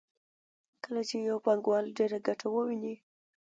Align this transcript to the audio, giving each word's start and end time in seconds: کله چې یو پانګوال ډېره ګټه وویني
کله 0.83 1.01
چې 1.09 1.15
یو 1.29 1.37
پانګوال 1.45 1.85
ډېره 1.97 2.17
ګټه 2.27 2.47
وویني 2.51 2.95